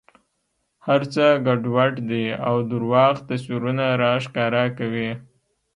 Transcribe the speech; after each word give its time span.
هر 0.85 1.01
څه 1.13 1.25
ګډوډ 1.45 1.93
دي 2.09 2.25
او 2.47 2.55
درواغ 2.71 3.13
تصویرونه 3.29 3.85
را 4.01 4.13
ښکاره 4.25 4.63
کوي. 4.77 5.09